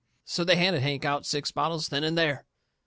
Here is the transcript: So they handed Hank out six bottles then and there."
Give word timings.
So 0.25 0.43
they 0.43 0.55
handed 0.55 0.81
Hank 0.81 1.05
out 1.05 1.27
six 1.27 1.51
bottles 1.51 1.89
then 1.89 2.03
and 2.03 2.17
there." 2.17 2.47